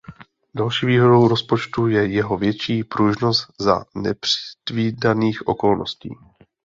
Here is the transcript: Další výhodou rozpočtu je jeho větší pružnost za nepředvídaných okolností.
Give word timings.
Další 0.55 0.85
výhodou 0.85 1.27
rozpočtu 1.27 1.87
je 1.87 2.07
jeho 2.07 2.37
větší 2.37 2.83
pružnost 2.83 3.47
za 3.59 3.85
nepředvídaných 3.95 5.47
okolností. 5.47 6.09